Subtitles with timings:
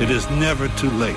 [0.00, 1.14] it is never too late,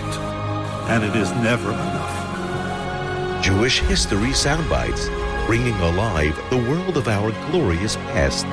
[0.89, 3.41] and it is never enough.
[3.41, 5.07] Jewish History Soundbites,
[5.45, 8.45] bringing alive the world of our glorious past.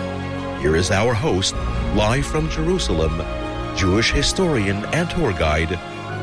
[0.62, 1.55] Here is our host,
[1.97, 3.23] live from Jerusalem,
[3.77, 5.70] Jewish historian and tour guide,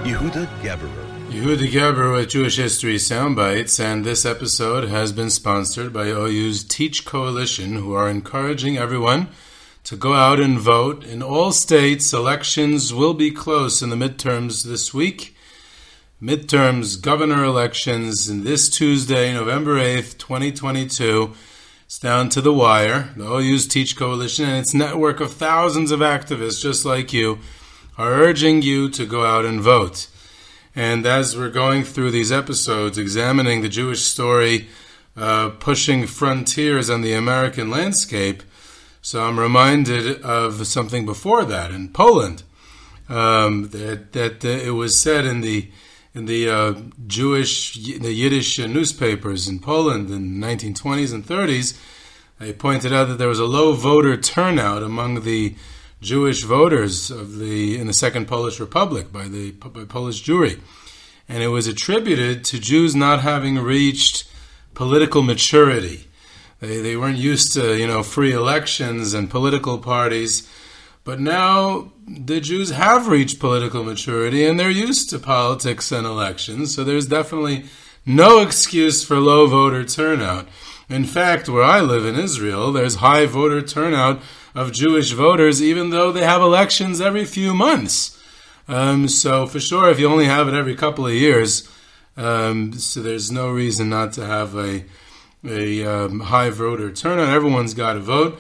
[0.06, 1.08] Yehuda Geberer.
[1.30, 7.04] Yehuda Geberer with Jewish History Soundbites, and this episode has been sponsored by OU's Teach
[7.04, 9.28] Coalition, who are encouraging everyone
[9.88, 11.06] to go out and vote.
[11.06, 15.34] In all states, elections will be close in the midterms this week.
[16.22, 21.32] Midterms governor elections in this Tuesday, November 8th, 2022.
[21.86, 23.14] It's down to the wire.
[23.16, 27.40] The OU's Teach Coalition and its network of thousands of activists just like you
[27.98, 30.10] are urging you to go out and vote.
[30.76, 34.68] And as we're going through these episodes, examining the Jewish story,
[35.16, 38.44] uh, pushing frontiers on the American landscape,
[39.08, 42.44] so I'm reminded of something before that in Poland.
[43.08, 45.72] Um, that that uh, it was said in the
[46.14, 46.74] in the uh,
[47.08, 51.80] Jewish the Yiddish newspapers in Poland in the 1920s and 30s.
[52.38, 55.56] They pointed out that there was a low voter turnout among the
[56.02, 60.60] Jewish voters of the in the Second Polish Republic by the by Polish Jewry,
[61.30, 64.30] and it was attributed to Jews not having reached
[64.74, 66.07] political maturity.
[66.60, 70.50] They they weren't used to you know free elections and political parties,
[71.04, 76.74] but now the Jews have reached political maturity and they're used to politics and elections.
[76.74, 77.66] So there's definitely
[78.06, 80.48] no excuse for low voter turnout.
[80.90, 84.22] In fact, where I live in Israel, there's high voter turnout
[84.56, 88.18] of Jewish voters, even though they have elections every few months.
[88.70, 91.70] Um, so for sure, if you only have it every couple of years,
[92.16, 94.86] um, so there's no reason not to have a
[95.50, 97.30] a um, high voter turnout.
[97.30, 98.40] Everyone's got to vote,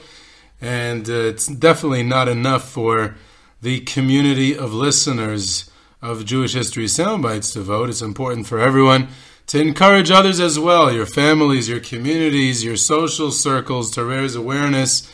[0.61, 3.15] and uh, it's definitely not enough for
[3.61, 5.69] the community of listeners
[6.01, 7.89] of Jewish History Soundbites to vote.
[7.89, 9.09] It's important for everyone
[9.47, 15.09] to encourage others as well, your families, your communities, your social circles, to raise awareness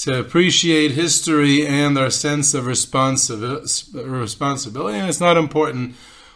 [0.00, 4.98] to appreciate history and our sense of responsibility.
[4.98, 5.94] And it's not important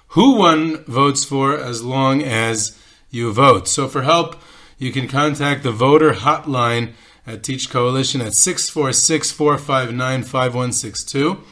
[0.09, 2.79] who one votes for as long as
[3.11, 3.67] you vote.
[3.67, 4.37] So for help,
[4.79, 6.93] you can contact the voter hotline
[7.27, 11.43] at Teach Coalition at 646 459 5162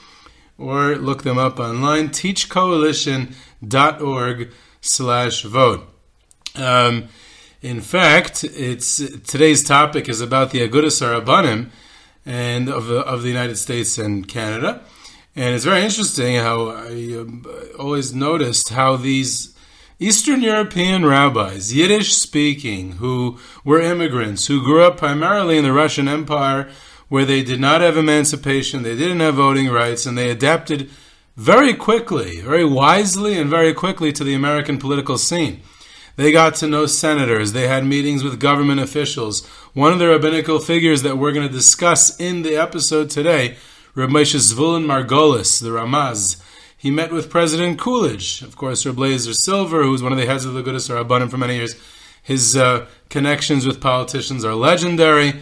[0.58, 5.88] or look them up online, teachcoalition.org slash vote.
[6.54, 7.08] Um,
[7.62, 11.70] in fact, it's today's topic is about the Agudas Rabbanim,
[12.24, 14.82] and of the, of the United States and Canada.
[15.34, 17.46] And it's very interesting how I um,
[17.78, 19.51] always noticed how these
[20.02, 26.08] Eastern European rabbis, Yiddish speaking, who were immigrants, who grew up primarily in the Russian
[26.08, 26.68] Empire,
[27.08, 30.90] where they did not have emancipation, they didn't have voting rights, and they adapted
[31.36, 35.62] very quickly, very wisely, and very quickly to the American political scene.
[36.16, 37.52] They got to know senators.
[37.52, 39.46] They had meetings with government officials.
[39.72, 43.56] One of the rabbinical figures that we're going to discuss in the episode today,
[43.94, 46.42] Rabbi Moshe Zvulun Margolis, the Ramaz,
[46.82, 48.42] he met with President Coolidge.
[48.42, 51.30] Of course, Rabbi Lazer Silver, who was one of the heads of the Agudas Rabbanim
[51.30, 51.76] for many years.
[52.24, 55.34] His uh, connections with politicians are legendary.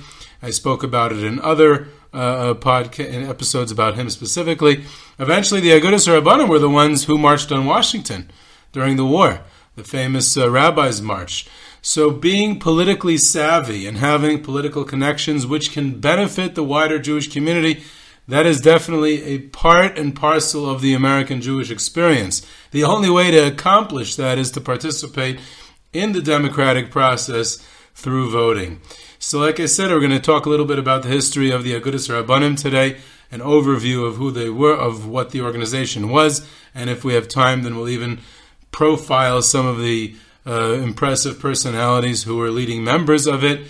[0.42, 4.84] I spoke about it in other uh, podcast episodes about him specifically.
[5.18, 8.30] Eventually, the Agudas Rabbanim were the ones who marched on Washington
[8.72, 9.40] during the war
[9.76, 11.46] the famous uh, Rabbis March.
[11.80, 17.82] So, being politically savvy and having political connections which can benefit the wider Jewish community,
[18.30, 22.46] that is definitely a part and parcel of the American Jewish experience.
[22.70, 25.40] The only way to accomplish that is to participate
[25.92, 27.56] in the democratic process
[27.94, 28.80] through voting.
[29.18, 31.64] So, like I said, we're going to talk a little bit about the history of
[31.64, 32.96] the Agudas Rabbanim today.
[33.32, 36.44] an overview of who they were, of what the organization was,
[36.74, 38.18] and if we have time, then we'll even
[38.72, 40.14] profile some of the
[40.46, 43.60] uh, impressive personalities who were leading members of it.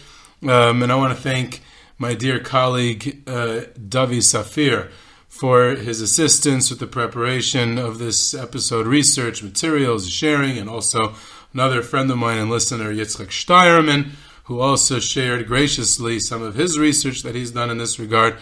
[0.43, 1.61] Um, and I want to thank
[2.00, 4.91] my dear colleague uh, Davi Safir
[5.29, 11.14] for his assistance with the preparation of this episode, research materials, sharing, and also
[11.52, 14.12] another friend of mine and listener, Yitzchak Steierman,
[14.44, 18.38] who also shared graciously some of his research that he's done in this regard.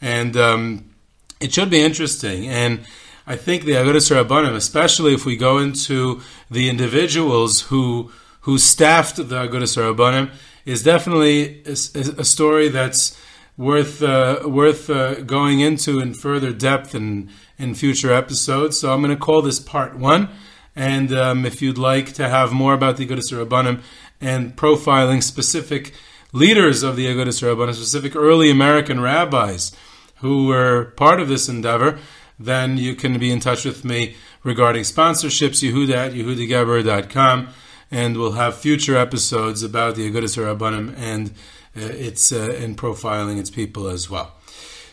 [0.00, 0.90] And um,
[1.38, 2.48] it should be interesting.
[2.48, 2.80] And
[3.26, 8.10] I think the Agudas Rabbanim, especially if we go into the individuals who
[8.40, 10.32] who staffed the Agudas Rabbanim,
[10.64, 13.18] is definitely a, a story that's
[13.56, 18.78] worth uh, worth uh, going into in further depth in in future episodes.
[18.78, 20.28] So I'm going to call this part one.
[20.74, 23.82] And um, if you'd like to have more about the Agudas Rabbanim
[24.20, 25.92] and profiling specific
[26.32, 29.72] leaders of the Agudas Rabbanim, specific early American rabbis
[30.16, 31.98] who were part of this endeavor,
[32.38, 37.48] then you can be in touch with me regarding sponsorships, yehuda at yehudageber.com,
[37.92, 41.30] and we'll have future episodes about the Agudas Rabbanim and
[41.76, 44.32] uh, its uh, in profiling its people as well.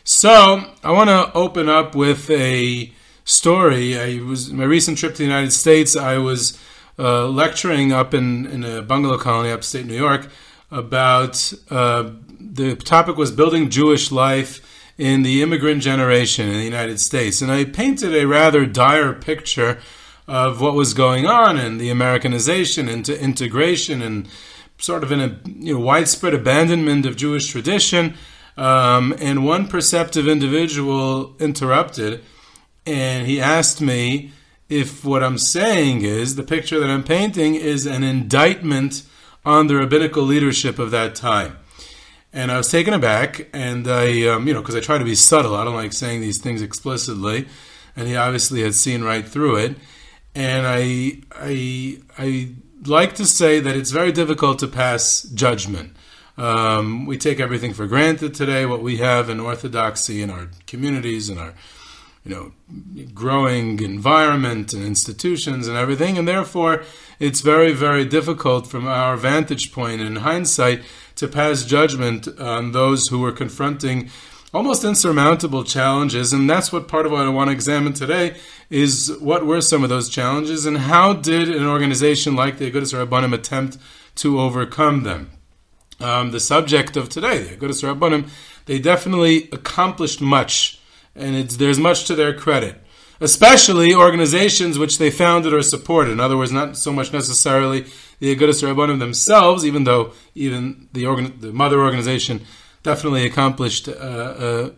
[0.04, 2.92] So I want to open up with a
[3.24, 3.98] story.
[3.98, 5.96] I was my recent trip to the United States.
[5.96, 6.60] I was
[6.98, 10.28] uh, lecturing up in, in a bungalow colony upstate New York
[10.70, 14.66] about uh, the topic was building Jewish life
[14.98, 19.80] in the immigrant generation in the United States, and I painted a rather dire picture
[20.30, 24.28] of what was going on and the Americanization into integration and
[24.78, 28.14] sort of in a you know, widespread abandonment of Jewish tradition.
[28.56, 32.24] Um, and one perceptive individual interrupted,
[32.86, 34.32] and he asked me
[34.68, 39.02] if what I'm saying is the picture that I'm painting is an indictment
[39.44, 41.58] on the rabbinical leadership of that time.
[42.32, 45.16] And I was taken aback, and I, um, you know, because I try to be
[45.16, 47.48] subtle, I don't like saying these things explicitly,
[47.96, 49.76] and he obviously had seen right through it.
[50.36, 52.54] And I, I, I
[52.86, 55.96] like to say that it's very difficult to pass judgment.
[56.38, 58.66] Um, we take everything for granted today.
[58.66, 61.54] What we have in orthodoxy in our communities and our,
[62.24, 62.52] you know,
[63.14, 66.84] growing environment and institutions and everything, and therefore
[67.20, 70.82] it's very, very difficult from our vantage point in hindsight
[71.16, 74.10] to pass judgment on those who were confronting
[74.54, 76.34] almost insurmountable challenges.
[76.34, 78.36] And that's what part of what I want to examine today
[78.70, 82.94] is what were some of those challenges and how did an organization like the Agudas
[82.94, 83.78] Rabbanim attempt
[84.16, 85.32] to overcome them.
[86.00, 88.30] Um, the subject of today, the Agudas Rabbanim,
[88.66, 90.80] they definitely accomplished much,
[91.16, 92.82] and there's much to their credit.
[93.22, 96.12] Especially organizations which they founded or supported.
[96.12, 97.86] In other words, not so much necessarily
[98.20, 102.46] the Agudas Rabbanim themselves, even though even the, organ- the mother organization
[102.84, 104.70] definitely accomplished uh, uh,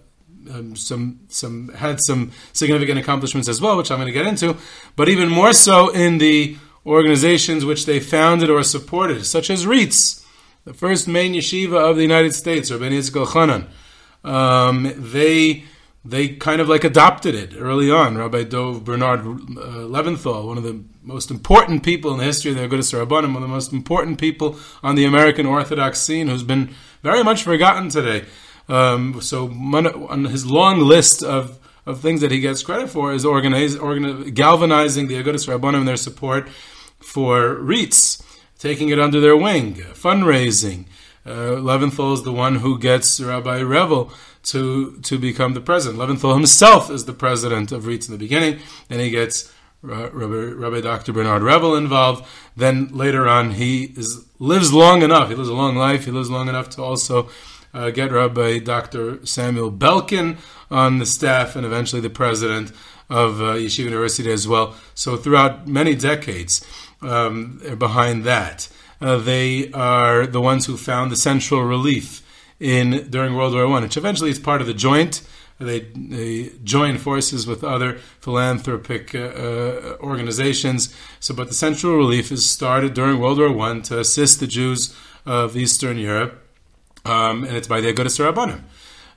[0.49, 4.57] um, some some had some significant accomplishments as well, which I'm going to get into.
[4.95, 10.25] But even more so in the organizations which they founded or supported, such as RIETS,
[10.65, 13.67] the first main yeshiva of the United States, Rabbi Yitzchak Elchanan.
[14.23, 15.63] Um, they
[16.03, 18.17] they kind of like adopted it early on.
[18.17, 22.57] Rabbi Dov Bernard uh, Levinthal, one of the most important people in the history of
[22.57, 26.43] the Agudas Rabbanim, one of the most important people on the American Orthodox scene, who's
[26.43, 28.25] been very much forgotten today.
[28.67, 33.25] Um, so on his long list of, of things that he gets credit for is
[33.25, 36.47] organize, organize, galvanizing the Agudas Rabbanim and their support
[36.99, 38.23] for RIETS,
[38.59, 40.85] taking it under their wing, fundraising.
[41.25, 44.11] Uh, Levinthal is the one who gets Rabbi Revel
[44.43, 45.99] to to become the president.
[45.99, 48.59] Levinthal himself is the president of RIETS in the beginning.
[48.87, 51.11] Then he gets Rabbi, Rabbi, Dr.
[51.11, 52.25] Bernard Revel involved.
[52.55, 55.29] Then later on, he is, lives long enough.
[55.29, 56.05] He lives a long life.
[56.05, 57.29] He lives long enough to also
[57.73, 59.25] uh, get Rabbi Dr.
[59.25, 60.37] Samuel Belkin
[60.69, 62.71] on the staff and eventually the president
[63.09, 64.75] of uh, Yeshiva University as well.
[64.93, 66.65] So throughout many decades
[67.01, 68.69] um, behind that,
[69.01, 72.21] uh, they are the ones who found the central relief
[72.59, 75.21] in during World War One, which eventually is part of the joint.
[75.61, 80.93] They, they join forces with other philanthropic uh, uh, organizations.
[81.19, 84.95] So, but the Central Relief is started during World War One to assist the Jews
[85.25, 86.33] of Eastern Europe,
[87.05, 88.61] um, and it's by the Agudas Rabbanim.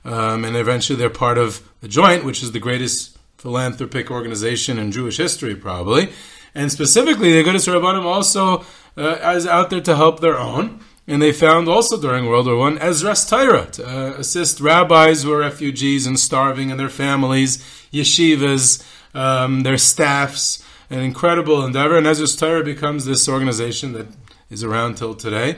[0.05, 4.91] Um, and eventually, they're part of the Joint, which is the greatest philanthropic organization in
[4.91, 6.09] Jewish history, probably.
[6.53, 8.63] And specifically, the Agudas Rabbanim also
[8.97, 10.79] uh, is out there to help their own.
[11.07, 15.31] And they found also during World War One Ezras Torah to uh, assist rabbis who
[15.33, 17.57] are refugees and starving and their families,
[17.93, 18.83] yeshivas,
[19.13, 21.97] um, their staffs, an incredible endeavor.
[21.97, 24.07] And Ezras Torah becomes this organization that
[24.49, 25.57] is around till today.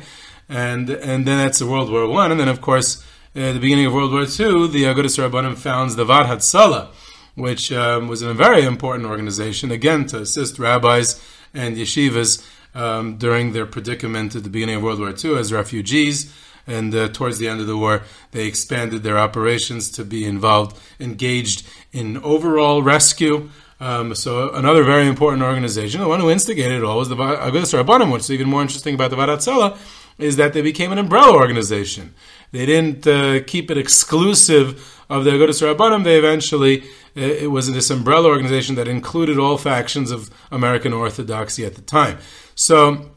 [0.49, 3.03] And and then that's the World War One, and then of course
[3.37, 6.87] at the beginning of World War II, the Agudas Rabbanim founds the Vaad Hatzalah,
[7.35, 11.21] which um, was a very important organization, again, to assist rabbis
[11.53, 12.43] and yeshivas
[12.77, 16.34] um, during their predicament at the beginning of World War II as refugees.
[16.67, 20.77] And uh, towards the end of the war, they expanded their operations to be involved,
[21.00, 23.50] engaged in overall rescue.
[23.79, 27.74] Um, so another very important organization, the one who instigated it all was the Agudas
[27.74, 29.77] Rabbanim, which is even more interesting about the Vaad Hatzalah,
[30.17, 32.13] is that they became an umbrella organization.
[32.51, 36.03] They didn't uh, keep it exclusive of the Agudas Rabbanim.
[36.03, 36.81] They eventually,
[37.15, 41.81] uh, it was this umbrella organization that included all factions of American Orthodoxy at the
[41.81, 42.17] time.
[42.57, 43.11] So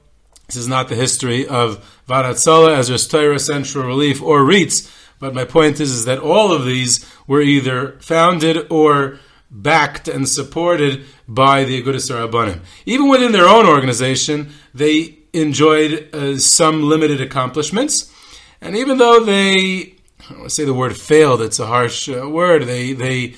[0.49, 5.35] this is not the history of Vaad Hatzalah as Torah Central Relief or RIETS, but
[5.35, 9.19] my point is, is that all of these were either founded or
[9.51, 12.61] backed and supported by the Agudas Rabbanim.
[12.85, 18.13] Even within their own organization, they enjoyed uh, some limited accomplishments,
[18.61, 19.95] and even though they,
[20.29, 22.65] I don't say the word failed, it's a harsh uh, word.
[22.65, 23.37] They they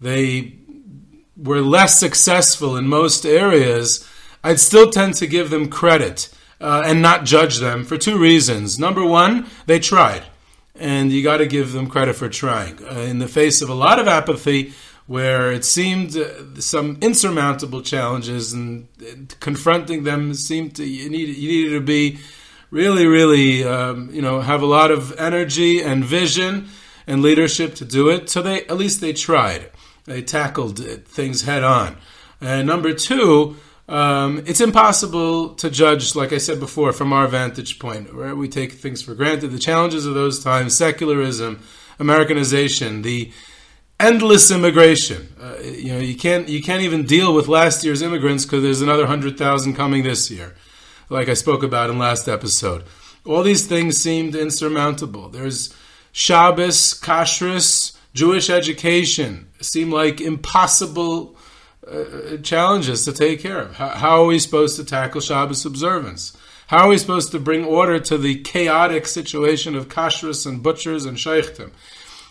[0.00, 0.54] they
[1.36, 4.08] were less successful in most areas.
[4.44, 6.28] I'd still tend to give them credit
[6.60, 8.78] uh, and not judge them for two reasons.
[8.78, 10.22] Number one, they tried,
[10.78, 12.78] and you got to give them credit for trying.
[12.84, 14.74] Uh, in the face of a lot of apathy,
[15.06, 21.36] where it seemed uh, some insurmountable challenges and, and, confronting them seemed to you needed,
[21.36, 22.18] you needed to be
[22.70, 26.68] really, really, um, you know, have a lot of energy and vision
[27.06, 28.30] and leadership to do it.
[28.30, 29.70] So they at least they tried.
[30.04, 31.96] They tackled things head on.
[32.40, 33.56] And number two,
[33.88, 38.48] um, it's impossible to judge, like I said before, from our vantage point, where we
[38.48, 39.48] take things for granted.
[39.48, 41.60] The challenges of those times, secularism,
[41.98, 43.30] Americanization, the
[44.00, 45.28] endless immigration.
[45.40, 48.82] Uh, you know, you can't you can't even deal with last year's immigrants because there's
[48.82, 50.54] another hundred thousand coming this year,
[51.10, 52.84] like I spoke about in last episode.
[53.26, 55.28] All these things seemed insurmountable.
[55.28, 55.74] There's
[56.12, 61.33] Shabbos, kashrus, Jewish education seem like impossible
[61.90, 63.76] uh, challenges to take care of.
[63.76, 66.36] How, how, are we supposed to tackle Shabbos observance?
[66.68, 71.04] How are we supposed to bring order to the chaotic situation of kashrus and butchers
[71.04, 71.72] and shochtim?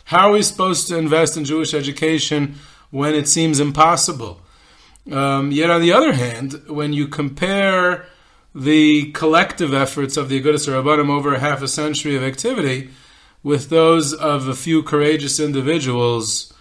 [0.06, 2.56] How are we supposed to invest in Jewish education
[2.90, 4.42] when it seems impossible?
[5.12, 8.06] Um, yet, on the other hand, when you compare
[8.56, 12.90] the collective efforts of the Agudas Rabbanim over half a century of activity
[13.42, 16.53] with those of a few courageous individuals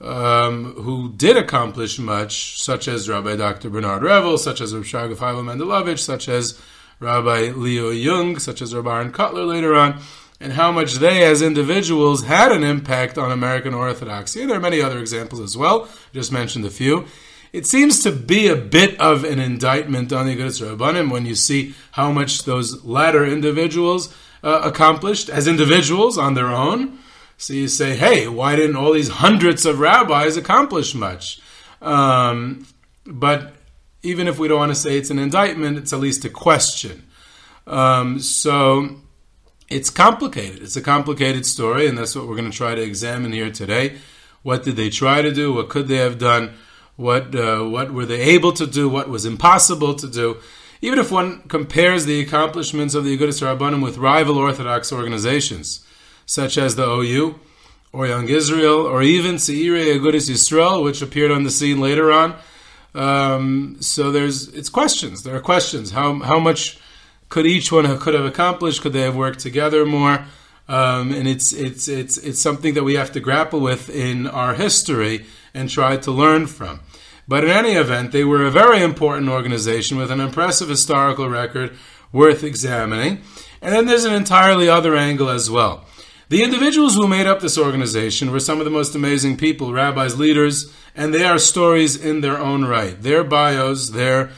[0.00, 3.70] um, who did accomplish much, such as Rabbi Dr.
[3.70, 6.60] Bernard Revel, such as Rabbi Shraga Mendlowitz, such as
[7.00, 10.00] Rabbi Leo Jung, such as Rabbi Aaron Kotler later on,
[10.40, 14.42] and how much they as individuals had an impact on American Orthodoxy.
[14.42, 15.88] And there are many other examples as well.
[16.12, 17.06] Just mentioned a few.
[17.52, 21.34] It seems to be a bit of an indictment on the Agudas Rabbanim when you
[21.34, 26.98] see how much those latter individuals uh, accomplished as individuals on their own.
[27.38, 31.40] So you say, hey, why didn't all these hundreds of rabbis accomplish much?
[31.82, 32.66] Um,
[33.04, 33.54] but
[34.02, 37.06] even if we don't want to say it's an indictment, it's at least a question.
[37.66, 38.96] Um, so
[39.68, 40.62] it's complicated.
[40.62, 43.96] It's a complicated story, and that's what we're going to try to examine here today.
[44.42, 45.52] What did they try to do?
[45.52, 46.54] What could they have done?
[46.96, 48.88] What uh, what were they able to do?
[48.88, 50.38] What was impossible to do?
[50.80, 55.85] Even if one compares the accomplishments of the Agudas Rabbanim with rival Orthodox organizations,
[56.26, 57.38] such as the OU,
[57.92, 62.36] or Young Israel, or even Zeirei Agudas Yisrael, which appeared on the scene later on.
[62.94, 65.22] Um, so there's it's questions.
[65.22, 65.92] There are questions.
[65.92, 66.78] How how much
[67.28, 68.82] could each one could have accomplished?
[68.82, 70.26] Could they have worked together more?
[70.68, 74.54] Um, and it's it's it's it's something that we have to grapple with in our
[74.54, 76.80] history and try to learn from.
[77.28, 81.76] But in any event, they were a very important organization with an impressive historical record
[82.12, 83.22] worth examining.
[83.60, 85.84] And then there's an entirely other angle as well.
[86.28, 90.18] The individuals who made up this organization were some of the most amazing people, rabbis,
[90.18, 93.00] leaders, and they are stories in their own right.
[93.00, 94.30] Their bios, their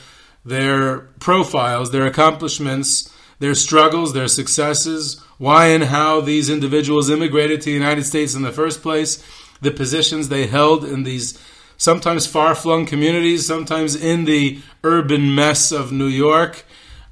[0.45, 7.66] their profiles, their accomplishments, their struggles, their successes, why and how these individuals immigrated to
[7.66, 9.25] the United States in the first place,
[9.61, 11.38] the positions they held in these
[11.78, 16.64] sometimes far flung communities, sometimes in the urban mess of New York.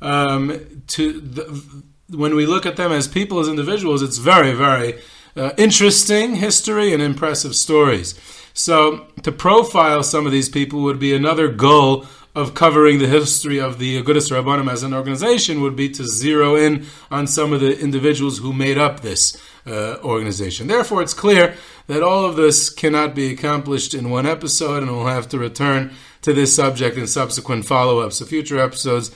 [0.02, 1.62] Um, to the,
[2.08, 5.00] when we look at them as people, as individuals, it's very, very
[5.36, 8.14] uh, interesting history and impressive stories.
[8.54, 13.58] So, to profile some of these people would be another goal of covering the history
[13.58, 17.60] of the Agudas Rabbanim as an organization would be to zero in on some of
[17.60, 19.36] the individuals who made up this
[19.66, 20.68] uh, organization.
[20.68, 21.54] Therefore, it's clear
[21.86, 25.94] that all of this cannot be accomplished in one episode, and we'll have to return
[26.22, 29.10] to this subject in subsequent follow ups of future episodes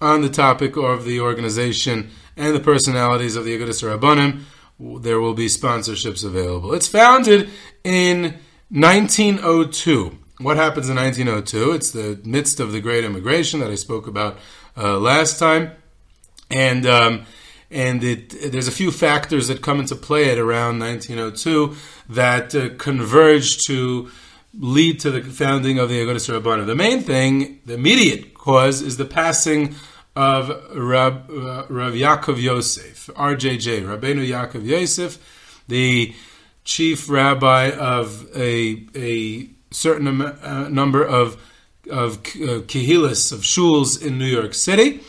[0.00, 4.42] on the topic of the organization and the personalities of the Agudas Rabbanim.
[5.02, 6.74] there will be sponsorships available.
[6.74, 7.50] It's founded
[7.84, 8.38] in
[8.70, 10.18] 1902.
[10.38, 11.72] What happens in 1902?
[11.72, 14.38] It's the midst of the Great Immigration that I spoke about
[14.76, 15.70] uh, last time,
[16.50, 17.26] and um,
[17.70, 21.76] and it, there's a few factors that come into play at around 1902
[22.08, 24.10] that uh, converge to
[24.58, 26.66] lead to the founding of the Agudas Rabbanim.
[26.66, 29.74] The main thing, the immediate cause, is the passing
[30.16, 35.18] of Rab, uh, Rav Yaakov Yosef, RJJ, Rabbeinu Yaakov Yosef,
[35.66, 36.14] the
[36.64, 41.40] chief rabbi of a, a certain uh, number of
[41.90, 45.00] of uh, of shuls in New York City,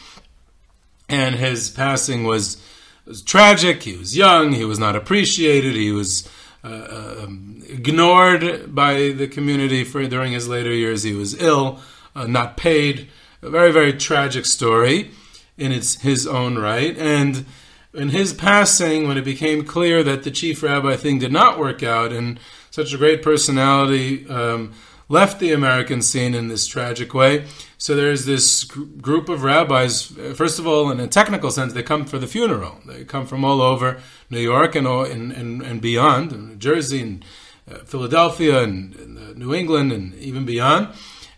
[1.07, 2.61] and his passing was
[3.05, 3.83] was tragic.
[3.83, 4.51] He was young.
[4.51, 5.75] He was not appreciated.
[5.75, 6.27] He was
[6.65, 11.03] um, ignored by the community for during his later years.
[11.03, 11.79] He was ill,
[12.15, 13.09] uh, not paid.
[13.41, 15.11] A very very tragic story
[15.57, 16.97] in its his own right.
[16.97, 17.45] And
[17.93, 21.83] in his passing, when it became clear that the chief rabbi thing did not work
[21.83, 22.39] out, and
[22.71, 24.73] such a great personality um,
[25.07, 27.45] left the American scene in this tragic way.
[27.77, 30.05] So there's this gr- group of rabbis.
[30.35, 32.79] First of all, in a technical sense, they come for the funeral.
[32.85, 37.01] They come from all over New York and and, and, and beyond, and New Jersey
[37.01, 37.25] and
[37.71, 40.89] uh, Philadelphia and, and uh, New England and even beyond.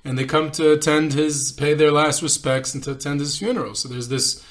[0.04, 3.76] And they come to attend his, pay their last respects and to attend his funeral.
[3.76, 4.42] So there's this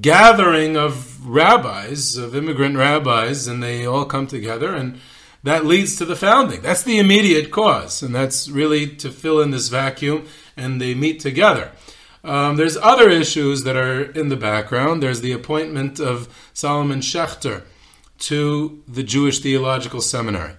[0.00, 5.00] gathering of rabbis, of immigrant rabbis, and they all come together and
[5.42, 6.60] that leads to the founding.
[6.60, 11.20] That's the immediate cause, and that's really to fill in this vacuum, and they meet
[11.20, 11.72] together.
[12.22, 15.02] Um, there's other issues that are in the background.
[15.02, 17.62] There's the appointment of Solomon Schechter
[18.18, 20.52] to the Jewish Theological Seminary.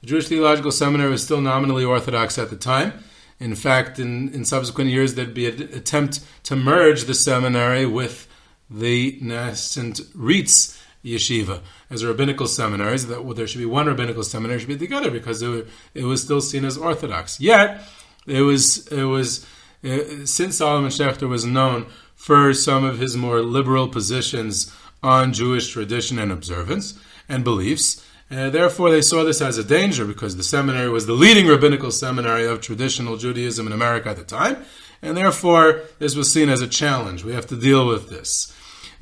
[0.00, 2.92] The Jewish Theological Seminary was still nominally Orthodox at the time.
[3.38, 8.28] In fact, in, in subsequent years, there'd be an attempt to merge the seminary with
[8.70, 14.58] the nascent RIETS yeshiva as rabbinical seminaries that well, there should be one rabbinical seminary
[14.58, 17.40] should be together because it, it was still seen as orthodox.
[17.40, 17.82] Yet
[18.26, 19.46] it was it was
[19.84, 25.70] uh, since Solomon Schechter was known for some of his more liberal positions on Jewish
[25.70, 28.04] tradition and observance and beliefs.
[28.30, 31.90] Uh, therefore, they saw this as a danger because the seminary was the leading rabbinical
[31.90, 34.64] seminary of traditional Judaism in America at the time,
[35.02, 37.22] and therefore this was seen as a challenge.
[37.22, 38.53] We have to deal with this.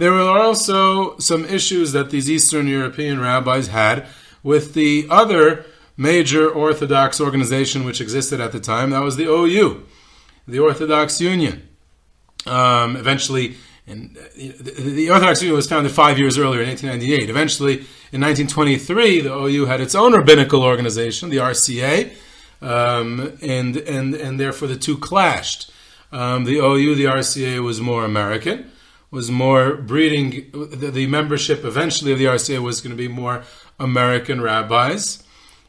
[0.03, 4.05] There were also some issues that these Eastern European rabbis had
[4.43, 5.65] with the other
[5.97, 8.91] major Orthodox organization which existed at the time.
[8.91, 9.87] That was the OU,
[10.49, 11.69] the Orthodox Union.
[12.47, 13.55] Um, eventually,
[13.87, 17.31] the Orthodox Union was founded five years earlier in 1898.
[17.31, 17.75] Eventually,
[18.11, 22.11] in 1923, the OU had its own rabbinical organization, the RCA,
[22.61, 25.71] um, and, and, and therefore the two clashed.
[26.11, 28.72] Um, the OU, the RCA, was more American
[29.13, 33.45] was more breeding, the, the membership eventually of the RCA was going to be more
[33.79, 35.23] American rabbis.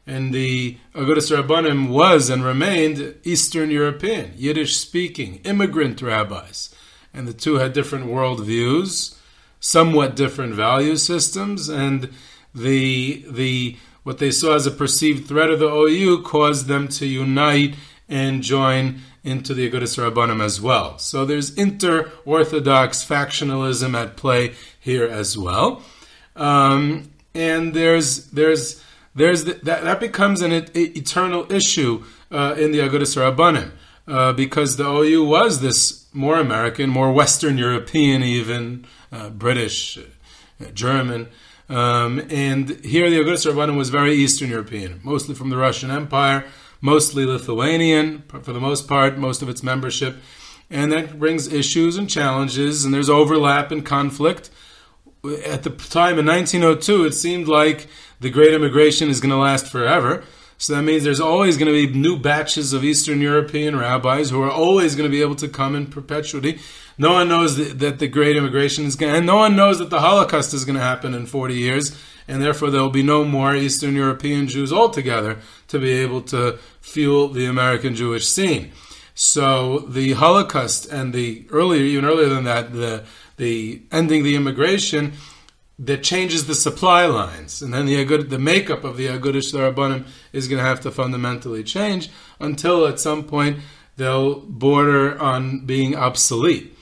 [0.08, 6.74] And the Agudas Rabbanim was and remained Eastern European, Yiddish speaking, immigrant rabbis.
[7.14, 9.18] And the two had different worldviews,
[9.60, 12.10] somewhat different value systems, and
[12.56, 17.06] the, the, what they saw as a perceived threat of the OU caused them to
[17.06, 17.76] unite
[18.08, 20.98] and join into the Agudas Rabbanim as well.
[21.00, 25.82] So there's inter-Orthodox factionalism at play here as well,
[26.36, 28.84] um, and there's there's
[29.16, 33.72] there's the, that that becomes an eternal issue uh, in the Agudas Rabbanim
[34.08, 40.66] uh, because the OU was this more American, more Western European, even uh, British, uh,
[40.74, 41.28] German.
[41.70, 46.46] Um, and here the Agudas Rabbanim was very Eastern European, mostly from the Russian Empire,
[46.84, 50.18] mostly Lithuanian for the most part, most of its membership.
[50.70, 54.50] And that brings issues and challenges, and there's overlap and conflict.
[55.46, 57.88] At the time in 1902, it seemed like
[58.20, 60.24] the Great Immigration is going to last forever.
[60.58, 64.42] So that means there's always going to be new batches of Eastern European rabbis who
[64.42, 66.60] are always going to be able to come in perpetuity.
[66.98, 69.80] No one knows that, that the Great Immigration is going to, and no one knows
[69.80, 73.04] that the Holocaust is going to happen in 40 years and therefore there will be
[73.04, 78.72] no more Eastern European Jews altogether to be able to fuel the American Jewish scene.
[79.16, 83.04] So the Holocaust and the earlier, even earlier than that, the
[83.38, 85.14] the ending the immigration
[85.80, 90.48] that changes the supply lines, and then the the makeup of the Agudas Rabbanim is
[90.48, 93.60] going to have to fundamentally change until at some point
[93.98, 96.73] they'll border on being obsolete.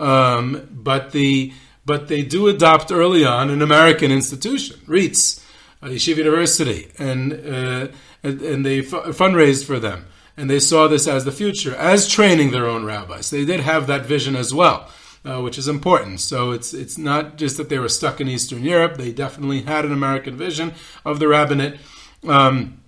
[0.00, 1.52] Um, but the
[1.84, 5.40] but they do adopt early on an American institution, RIETS,
[5.82, 7.88] uh, Yeshiva University, and, uh,
[8.22, 10.06] and, and they f- fundraised for them.
[10.36, 13.30] And they saw this as the future, as training their own rabbis.
[13.30, 14.88] They did have that vision as well.
[15.24, 16.20] uh, which is important.
[16.20, 19.84] So it's it's not just that they were stuck in Eastern Europe; they definitely had
[19.84, 20.72] an American vision
[21.04, 21.78] of the rabbinate.
[22.26, 22.79] Um,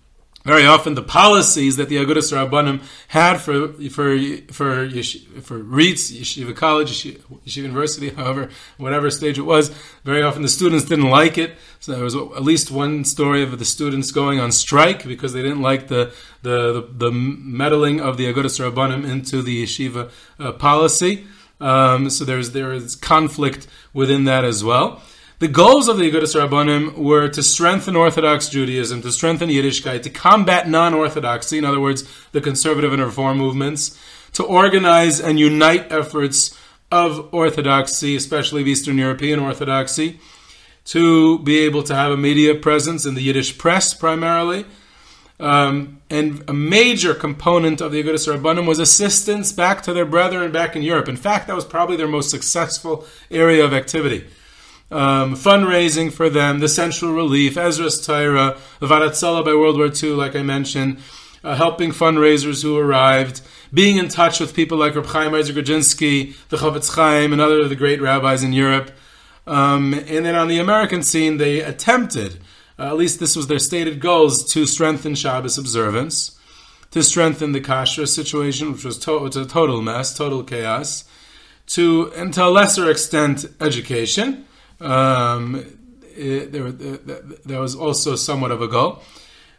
[0.44, 4.16] very often, the policies that the Agudas Rabbanim had for for
[4.52, 4.88] for
[5.40, 9.68] for RIETS, Yeshiva College, Yeshiva, Yeshiva University, however, whatever stage it was,
[10.04, 11.54] very often the students didn't like it.
[11.78, 15.42] So there was at least one story of the students going on strike because they
[15.42, 20.52] didn't like the the the, the meddling of the Agudas Rabbanim into the yeshiva uh,
[20.52, 21.24] policy.
[21.60, 25.02] Um, so there's there is conflict within that as well.
[25.42, 30.10] The goals of the Agudas Rabbanim were to strengthen Orthodox Judaism, to strengthen Yiddishkeit, to
[30.10, 33.98] combat non-Orthodoxy, in other words, the conservative and reform movements,
[34.34, 36.56] to organize and unite efforts
[36.92, 40.20] of Orthodoxy, especially of Eastern European Orthodoxy,
[40.84, 44.64] to be able to have a media presence in the Yiddish press primarily.
[45.40, 50.52] Um, and a major component of the Agudas Rabbanim was assistance back to their brethren
[50.52, 51.08] back in Europe.
[51.08, 54.28] In fact, that was probably their most successful area of activity
[54.92, 60.10] um, fundraising for them, the Central Relief, Ezras Torah, the Varat by World War II,
[60.10, 60.98] like I mentioned,
[61.42, 63.40] uh, helping fundraisers who arrived,
[63.72, 67.62] being in touch with people like Reb Chaim Ozer Grodzinski, the Chofetz Chaim, and other
[67.62, 68.90] of the great rabbis in Europe.
[69.46, 72.38] Um, and then on the American scene, they attempted,
[72.78, 76.38] uh, at least this was their stated goals, to strengthen Shabbos observance,
[76.90, 81.04] to strengthen the kashrus situation, which was, to- was a total mess, total chaos,
[81.68, 84.44] to, and to a lesser extent, education
[84.82, 85.64] um,
[86.16, 89.02] it, there, was also somewhat of a goal.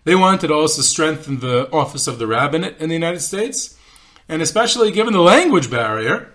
[0.03, 3.77] They wanted to also strengthen the office of the rabbinate in the United States,
[4.27, 6.33] and especially given the language barrier,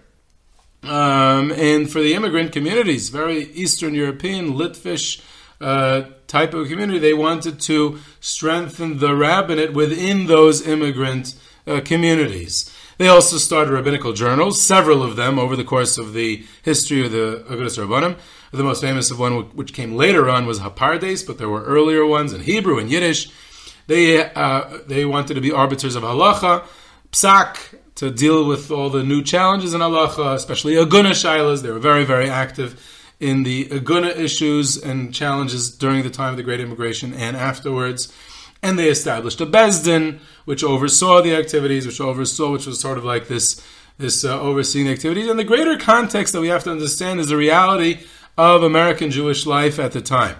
[0.82, 5.20] um, and for the immigrant communities, very Eastern European, Litvish
[5.60, 11.34] uh, type of community, they wanted to strengthen the rabbinate within those immigrant
[11.66, 12.72] uh, communities.
[12.98, 17.12] They also started rabbinical journals, several of them over the course of the history of
[17.12, 18.18] the Agudas Rabbanim.
[18.50, 22.04] The most famous of one, which came later on, was Hapardes, but there were earlier
[22.04, 23.30] ones in Hebrew and Yiddish.
[23.86, 26.64] They uh, they wanted to be arbiters of halacha,
[27.12, 31.62] psak, to deal with all the new challenges in halacha, especially aguna shilas.
[31.62, 32.82] They were very very active
[33.20, 38.12] in the aguna issues and challenges during the time of the Great Immigration and afterwards.
[38.62, 42.98] And they established a beis din, which oversaw the activities, which oversaw, which was sort
[42.98, 43.62] of like this
[43.98, 45.28] this uh, overseeing the activities.
[45.28, 48.00] And the greater context that we have to understand is the reality
[48.36, 50.36] of American Jewish life at the time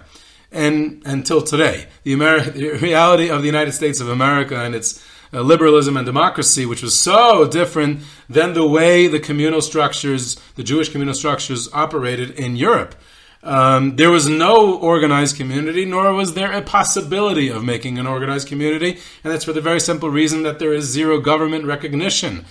[0.51, 1.87] and until today.
[2.03, 5.03] The, Ameri- the reality of the United States of America and its
[5.33, 10.63] uh, liberalism and democracy, which was so different than the way the communal structures, the
[10.63, 12.95] Jewish communal structures, operated in Europe.
[13.41, 18.47] Um, there was no organized community, nor was there a possibility of making an organized
[18.47, 22.45] community, and that's for the very simple reason that there is zero government recognition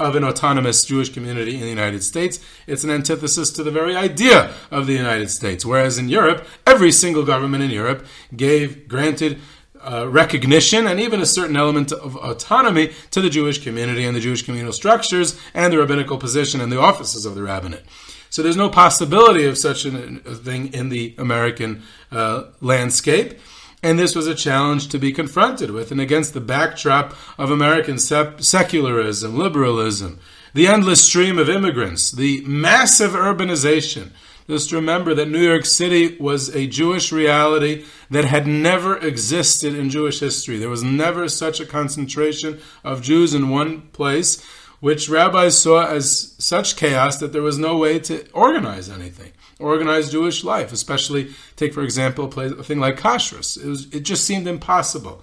[0.00, 2.40] of an autonomous Jewish community in the United States.
[2.66, 5.64] It's an antithesis to the very idea of the United States.
[5.64, 9.38] Whereas in Europe, every single government in Europe gave, granted,
[9.80, 14.20] uh, recognition and even a certain element of autonomy to the Jewish community and the
[14.20, 17.84] Jewish communal structures and the rabbinical position and the offices of the rabbinate.
[18.32, 23.38] So there's no possibility of such a thing in the American uh, landscape.
[23.82, 27.98] And this was a challenge to be confronted with, and against the backdrop of American
[27.98, 30.18] secularism, liberalism,
[30.54, 34.12] the endless stream of immigrants, the massive urbanization.
[34.46, 39.90] Just remember that New York City was a Jewish reality that had never existed in
[39.90, 40.58] Jewish history.
[40.58, 44.42] There was never such a concentration of Jews in one place,
[44.82, 50.10] which rabbis saw as such chaos that there was no way to organize anything organize
[50.10, 53.56] Jewish life, especially take for example a thing like kashrus.
[53.56, 55.22] It, was, it just seemed impossible.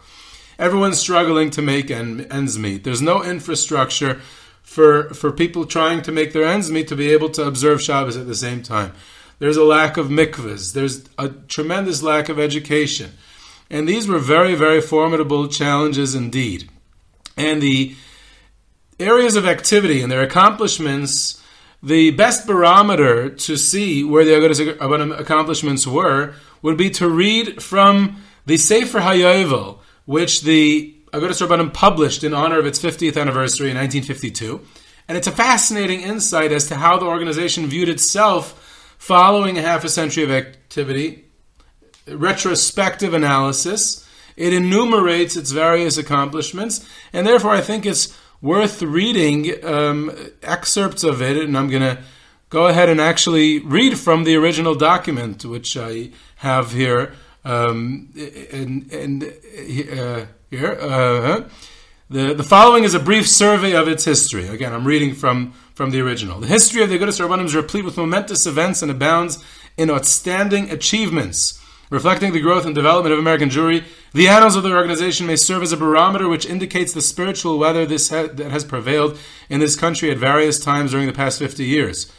[0.58, 2.84] Everyone's struggling to make ends meet.
[2.84, 4.22] There's no infrastructure
[4.64, 8.18] for for people trying to make their ends meet to be able to observe Shabbos
[8.18, 8.94] at the same time.
[9.40, 10.74] There's a lack of mikvahs.
[10.74, 13.12] There's a tremendous lack of education,
[13.70, 16.70] and these were very very formidable challenges indeed.
[17.38, 17.96] And the
[19.00, 21.40] areas of activity and their accomplishments
[21.82, 28.22] the best barometer to see where the Agudas accomplishments were would be to read from
[28.46, 33.78] the Sefer HaYovel, which the Agudas Rabbanim published in honor of its 50th anniversary in
[33.78, 34.60] 1952.
[35.08, 39.84] And it's a fascinating insight as to how the organization viewed itself following a half
[39.84, 41.26] a century of activity,
[42.08, 44.06] retrospective analysis.
[44.36, 51.22] It enumerates its various accomplishments, and therefore I think it's worth reading um, excerpts of
[51.22, 52.02] it, and I'm going to
[52.50, 57.14] go ahead and actually read from the original document, which I have here.
[57.46, 58.10] Um,
[58.52, 61.50] and, and uh, here, uh,
[62.12, 64.48] The, the following is a brief survey of its history.
[64.48, 66.40] Again, I'm reading from, from the original.
[66.40, 69.38] The history of the Agudas is replete with momentous events and abounds
[69.78, 71.59] in outstanding achievements.
[71.90, 75.64] Reflecting the growth and development of American Jewry, the annals of the organization may serve
[75.64, 79.18] as a barometer which indicates the spiritual weather ha- that has prevailed
[79.50, 82.12] in this country at various times during the past 50 years.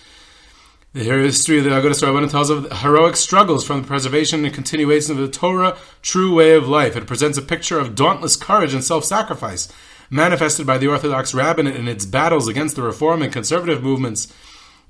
[0.92, 5.12] The history of the Agudas Rabbanim tells of heroic struggles from the preservation and continuation
[5.12, 6.96] of the Torah true way of life.
[6.96, 9.72] It presents a picture of dauntless courage and self-sacrifice,
[10.11, 14.35] manifested by the Orthodox rabbinate in its battles against the reform and conservative movements,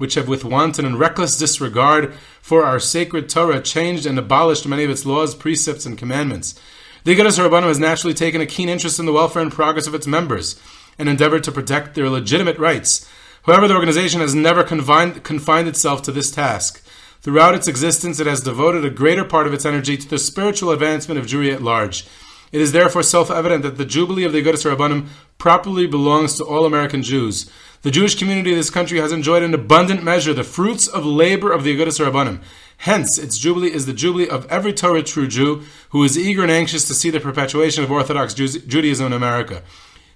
[0.01, 4.85] which have with wanton and reckless disregard for our sacred Torah changed and abolished many
[4.85, 6.59] of its laws, precepts, and commandments.
[7.05, 9.95] The Agudas Rabbanim has naturally taken a keen interest in the welfare and progress of
[9.95, 10.61] its members,
[10.99, 13.07] and endeavored to protect their legitimate rights
[13.45, 16.83] However, the organization has never confined, confined itself to this task.
[17.23, 20.71] Throughout its existence, it has devoted a greater part of its energy to the spiritual
[20.71, 22.07] advancement of Jewry at large.
[22.53, 25.07] It is therefore self-evident that the Jubilee of the Agudas Rabbanim
[25.39, 27.51] properly belongs to all American Jews.
[27.83, 31.53] The Jewish community of this country has enjoyed in abundant measure the fruits of labor
[31.53, 32.43] of the Agudas Rabbanim.
[32.79, 36.51] Hence, its Jubilee is the Jubilee of every Torah true Jew who is eager and
[36.51, 39.63] anxious to see the perpetuation of Orthodox Judaism in America.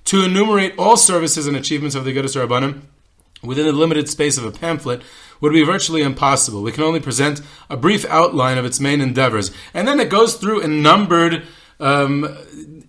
[0.06, 2.82] To enumerate all services and achievements of the Agudas Rabbanim,
[3.42, 5.02] within the limited space of a pamphlet
[5.40, 6.62] would be virtually impossible.
[6.62, 10.36] We can only present a brief outline of its main endeavors, and then it goes
[10.36, 11.46] through in numbered,
[11.84, 12.24] um,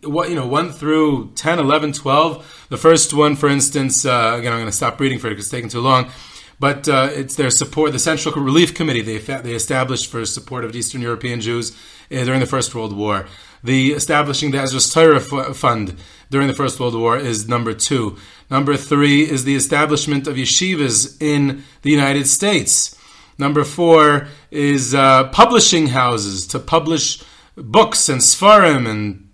[0.04, 2.68] what you know, one through 10, 11, 12.
[2.70, 5.46] The first one, for instance, uh, again, I'm going to stop reading for it because
[5.46, 6.10] it's taking too long.
[6.58, 10.74] But uh, it's their support, the Central Relief Committee they, they established for support of
[10.74, 11.76] Eastern European Jews
[12.10, 13.28] uh, during the First World War.
[13.62, 15.20] The establishing the Ezras Torah
[15.54, 15.98] Fund
[16.30, 18.16] during the First World War is number two.
[18.50, 22.98] Number three is the establishment of yeshivas in the United States.
[23.38, 27.22] Number four is uh, publishing houses to publish
[27.56, 29.30] books and Sfarim and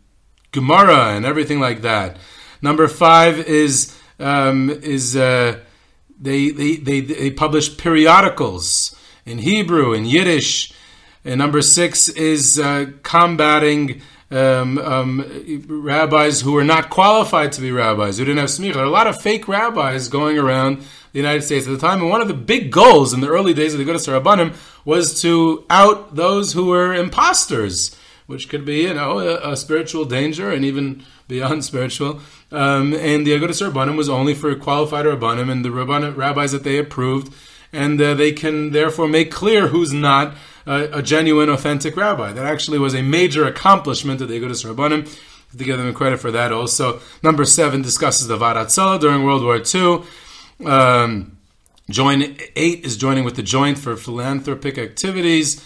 [0.52, 2.18] Gemara and everything like that.
[2.62, 5.60] Number five is um, is uh,
[6.20, 10.74] they, they, they, they publish periodicals in Hebrew and Yiddish.
[11.26, 17.72] And number six is uh, combating um, um, rabbis who were not qualified to be
[17.72, 18.74] rabbis, who didn't have smicha.
[18.74, 20.78] There are a lot of fake rabbis going around
[21.12, 23.54] the United States at the time, and one of the big goals in the early
[23.54, 24.56] days of the Agudas Rabbanim
[24.86, 27.96] was to out those who were imposters,
[28.32, 32.20] which could be, you know, a, a spiritual danger and even beyond spiritual.
[32.52, 36.64] Um, and the Agudas Rabbanim was only for qualified Rabbanim and the Rabbanim, rabbis that
[36.64, 37.34] they approved,
[37.72, 42.32] and uh, they can therefore make clear who's not a, genuine, authentic rabbi.
[42.32, 45.10] That actually was a major accomplishment of the Agudas Rabbanim.
[45.58, 46.54] To give them credit for that.
[46.54, 50.02] Also, number seven discusses the Varat during World War II.
[50.66, 51.38] Um,
[51.90, 55.62] join eight is joining with the Joint for philanthropic activities.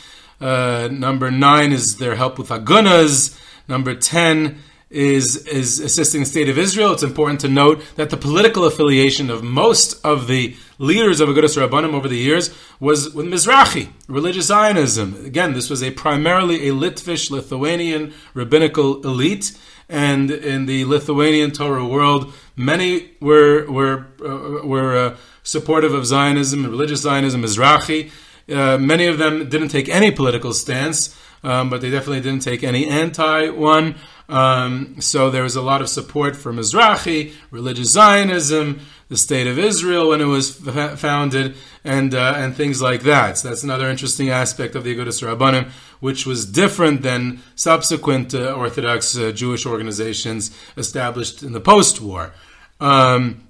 [0.45, 3.35] Uh, number nine is their help with agunas.
[3.67, 4.59] Number ten
[4.91, 6.93] is is assisting the state of Israel.
[6.93, 11.57] It's important to note that the political affiliation of most of the leaders of Agudas
[11.57, 15.07] Rabbanim over the years was with Mizrahi, religious Zionism.
[15.25, 19.57] Again, this was a primarily a Litvish, Lithuanian rabbinical elite,
[19.89, 26.63] and in the Lithuanian Torah world, many were were uh, were uh, supportive of Zionism
[26.63, 28.11] and religious Zionism, Mizrahi.
[28.49, 32.63] Uh, many of them didn't take any political stance, um, but they definitely didn't take
[32.63, 33.95] any anti one.
[34.27, 39.59] Um, so there was a lot of support for Mizrahi, religious Zionism, the state of
[39.59, 43.37] Israel when it was f- founded, and uh, and things like that.
[43.37, 48.53] So that's another interesting aspect of the Agudas Rabbanim, which was different than subsequent uh,
[48.53, 52.33] Orthodox uh, Jewish organizations established in the post-war,
[52.79, 53.43] um,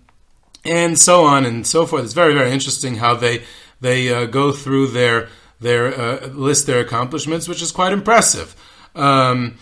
[0.66, 2.04] and so on and so forth.
[2.04, 3.44] It's very very interesting how they
[3.82, 8.56] they uh, go through their their uh, list their accomplishments, which is quite impressive.
[8.96, 9.58] Um,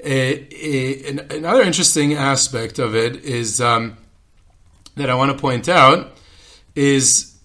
[0.00, 3.96] another interesting aspect of it is um,
[4.96, 6.12] that I want to point out
[6.74, 7.38] is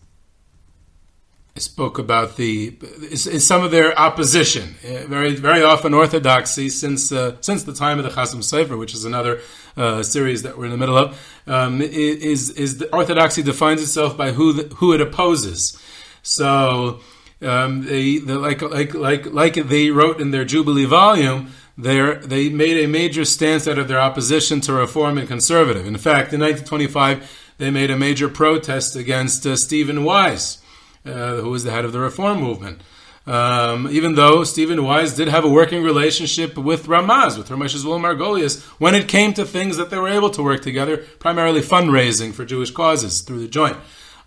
[1.56, 2.76] I spoke about the
[3.12, 4.76] is, is some of their opposition.
[4.84, 8.96] Uh, very very often orthodoxy since uh, since the time of the Chasam Sofer, which
[8.96, 9.40] is another
[9.78, 14.18] uh, series that we're in the middle of, um, is is the orthodoxy defines itself
[14.18, 15.80] by who the, who it opposes.
[16.24, 17.02] So
[17.42, 22.84] um, they the, like like like like they wrote in their Jubilee volume they made
[22.84, 25.88] a major stance out of their opposition to reform and conservative.
[25.88, 30.62] In fact, in 1925, they made a major protest against uh, Stephen Wise,
[31.06, 32.82] uh, who was the head of the reform movement.
[33.26, 38.00] Um, even though Stephen Wise did have a working relationship with Ramaz, with Ramesh Zul
[38.00, 42.34] Margolis, when it came to things that they were able to work together, primarily fundraising
[42.34, 43.78] for Jewish causes through the joint.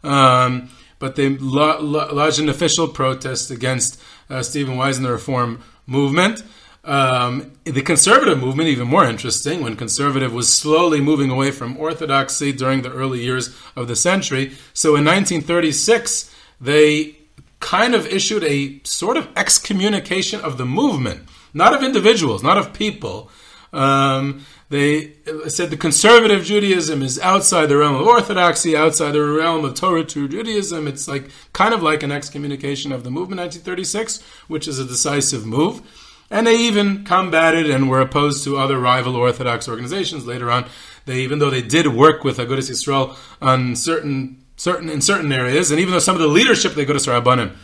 [0.03, 6.43] Um, but they lodged an official protest against uh, Stephen Wise and the reform movement.
[6.85, 12.53] Um, the conservative movement, even more interesting, when conservative was slowly moving away from orthodoxy
[12.53, 14.53] during the early years of the century.
[14.73, 17.17] So in 1936, they
[17.59, 22.73] kind of issued a sort of excommunication of the movement, not of individuals, not of
[22.73, 23.31] people.
[23.73, 25.13] Um, they
[25.47, 30.05] said the conservative Judaism is outside the realm of orthodoxy, outside the realm of Torah
[30.05, 30.89] to Judaism.
[30.89, 35.47] It's like kind of like an excommunication of the movement 1936, which is a decisive
[35.47, 35.83] move.
[36.31, 40.67] And they even combated and were opposed to other rival Orthodox organizations later on.
[41.05, 45.71] They, even though they did work with Agudas Yisrael on certain, certain, in certain areas,
[45.71, 47.55] and even though some of the leadership they go to Rabbanim,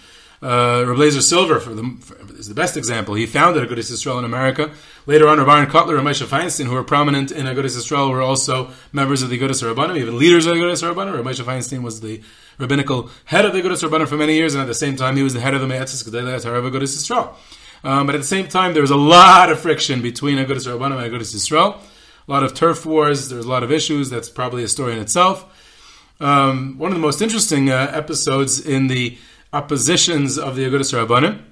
[0.43, 3.15] uh, Rablazer Silver for the, for, is the best example.
[3.15, 4.73] He founded Agudas Yisrael in America.
[5.07, 8.71] Later on, Rabban Kotler and Moshe Feinstein, who were prominent in Agudas Yisrael, were also
[8.93, 11.15] members of the Agudas Rabbanim, even leaders of the Agudas Rabbanim.
[11.15, 12.21] Rabbi Moshe Feinstein was the
[12.59, 15.23] rabbinical head of the Agudas Rabbanim for many years, and at the same time, he
[15.23, 17.35] was the head of the Me'etzes Gedei Torah of Agudas Yisrael.
[17.85, 21.05] Um, but at the same time, there was a lot of friction between Agudas Rabbanim
[21.05, 21.79] and Agudas Yisrael.
[22.27, 23.29] A lot of turf wars.
[23.29, 24.11] There's a lot of issues.
[24.11, 25.45] That's probably a story in itself.
[26.21, 29.19] Um, one of the most interesting uh, episodes in the
[29.53, 31.43] oppositions of the Agudas Rabbanim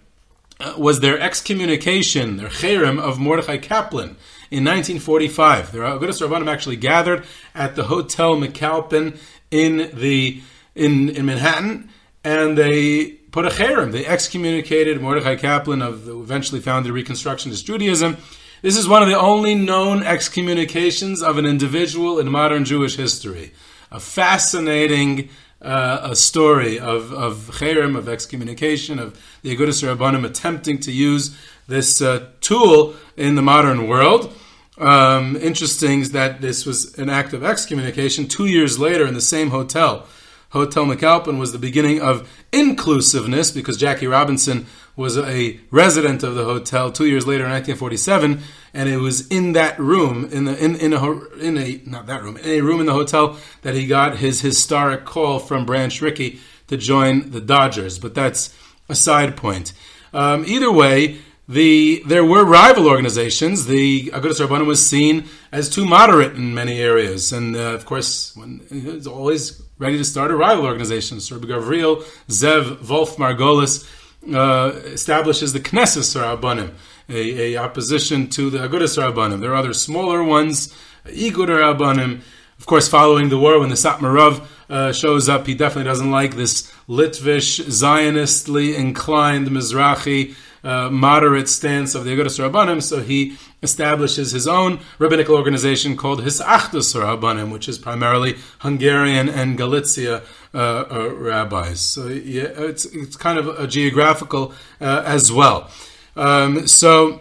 [0.58, 4.16] uh, was their excommunication, their cherem of Mordechai Kaplan
[4.50, 5.72] in 1945.
[5.72, 9.18] The Agudas Rabbanim actually gathered at the Hotel McAlpin
[9.50, 10.40] in the
[10.74, 11.90] in, in Manhattan,
[12.24, 13.92] and they put a cherem.
[13.92, 18.16] They excommunicated Mordechai Kaplan of the eventually founded Reconstructionist Judaism.
[18.62, 23.52] This is one of the only known excommunications of an individual in modern Jewish history.
[23.90, 25.30] A fascinating
[25.62, 31.36] uh, a story of, of cherem, of excommunication, of the Agudas Rabbanim attempting to use
[31.66, 34.34] this uh, tool in the modern world.
[34.78, 39.20] Um, interesting is that this was an act of excommunication two years later in the
[39.20, 40.06] same hotel.
[40.50, 44.66] Hotel McAlpin was the beginning of inclusiveness because Jackie Robinson
[45.00, 48.42] was a resident of the hotel two years later in 1947,
[48.74, 52.22] and it was in that room, in the in in a in a not that
[52.22, 56.00] room, in a room in the hotel that he got his historic call from Branch
[56.02, 57.98] Rickey to join the Dodgers.
[57.98, 58.54] But that's
[58.90, 59.72] a side point.
[60.12, 63.64] Um, either way, the there were rival organizations.
[63.64, 68.36] The Agudas Rabbanim was seen as too moderate in many areas, and uh, of course,
[68.36, 71.16] when, it's always ready to start a rival organization.
[71.16, 73.88] Rabbi Gavriel Zev Wolf Margolis
[74.32, 76.72] uh, establishes the Knesset Rabbanim,
[77.08, 79.40] a, a, opposition to the Agudas Rabbanim.
[79.40, 80.74] There are other smaller ones,
[81.06, 82.20] Igud Rabbanim.
[82.58, 86.10] Of course, following the war, when the Satmar Rav uh, shows up, he definitely doesn't
[86.10, 93.36] like this Litvish, Zionistly inclined Mizrahi uh, moderate stance of the Agudas Rabbanim, so he
[93.62, 100.22] establishes his own rabbinical organization called Hisachdus Rabbanim, which is primarily Hungarian and Galicia
[100.54, 101.80] uh, uh, rabbis.
[101.80, 105.70] So yeah, it's it's kind of a geographical uh, as well.
[106.16, 107.20] Um, so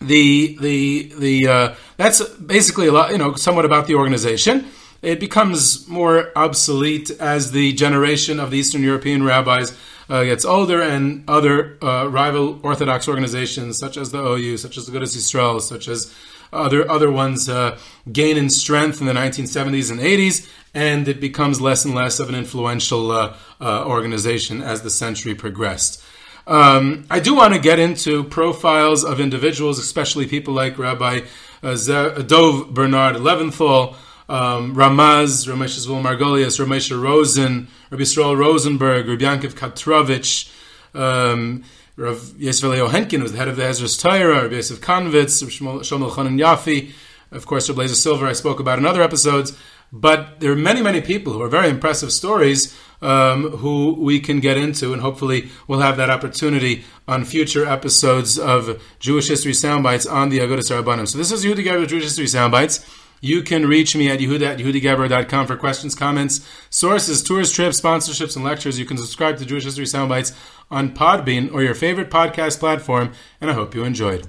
[0.00, 4.66] the the the uh, that's basically a lot, you know, somewhat about the organization.
[5.02, 9.74] It becomes more obsolete as the generation of the Eastern European rabbis
[10.10, 14.86] uh, gets older, and other uh, rival Orthodox organizations, such as the OU, such as
[14.86, 16.12] the Agudas Yisrael, such as
[16.52, 17.78] other other ones, uh,
[18.10, 22.28] gain in strength in the 1970s and 80s, and it becomes less and less of
[22.28, 26.02] an influential uh, uh, organization as the century progressed.
[26.46, 31.20] Um, I do want to get into profiles of individuals, especially people like Rabbi
[31.62, 33.94] uh, Dov Bernard Levinthal
[34.30, 40.50] um, Ramaz, Ramesh Zvul Margolis, Ramesh Rosen, Rabbi Yisrael Rosenberg, Rabbi Yankiv Katrovich,
[40.94, 41.64] um,
[41.96, 46.10] Rav Yisrael Leo Henkin was the head of the Ezras Torah, Rabbi Yosef Konvitz, Shlomo
[46.10, 46.92] Chanan Yafi,
[47.32, 49.56] of course, Rabbi Eliezer Silver I spoke about in other episodes,
[49.92, 54.38] but there are many, many people who are very impressive stories um, who we can
[54.38, 60.08] get into, and hopefully we'll have that opportunity on future episodes of Jewish History Soundbites
[60.08, 61.08] on the Agudas Rabbanim.
[61.08, 62.86] So this is Yehuda Geberer Jewish History Soundbites.
[63.20, 68.34] You can reach me at yehuda at yehudageberer.com for questions, comments, sources, tours, trips, sponsorships,
[68.34, 68.78] and lectures.
[68.78, 70.34] You can subscribe to Jewish History Soundbites
[70.70, 74.26] on Podbean or your favorite podcast platform, and I hope you enjoyed.